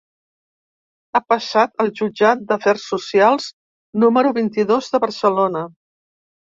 Ha 1.13 1.21
passat 1.33 1.83
al 1.83 1.91
jutjat 1.99 2.41
d’afers 2.49 2.87
socials 2.95 3.53
número 4.07 4.35
vint-i-dos 4.41 4.93
de 4.97 5.05
Barcelona. 5.09 5.67